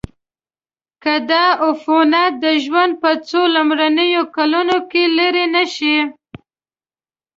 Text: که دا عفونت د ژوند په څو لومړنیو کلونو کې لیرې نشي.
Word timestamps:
که 1.03 1.13
دا 1.29 1.45
عفونت 1.67 2.31
د 2.43 2.45
ژوند 2.63 2.93
په 3.01 3.11
څو 3.27 3.41
لومړنیو 3.55 4.23
کلونو 4.35 4.77
کې 4.91 5.03
لیرې 5.17 5.45
نشي. 5.55 5.97